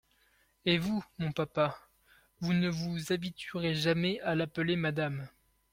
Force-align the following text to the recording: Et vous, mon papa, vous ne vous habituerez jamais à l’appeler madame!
Et 0.65 0.79
vous, 0.79 1.05
mon 1.19 1.31
papa, 1.31 1.77
vous 2.39 2.53
ne 2.53 2.69
vous 2.69 3.11
habituerez 3.13 3.75
jamais 3.75 4.19
à 4.21 4.33
l’appeler 4.33 4.75
madame! 4.75 5.29